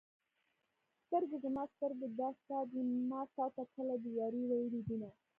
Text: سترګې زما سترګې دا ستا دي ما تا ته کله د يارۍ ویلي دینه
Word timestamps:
سترګې 1.05 1.37
زما 1.45 1.63
سترګې 1.73 2.07
دا 2.19 2.29
ستا 2.39 2.57
دي 2.71 2.81
ما 3.09 3.21
تا 3.35 3.45
ته 3.55 3.63
کله 3.73 3.95
د 4.03 4.05
يارۍ 4.19 4.43
ویلي 4.47 4.81
دینه 4.87 5.09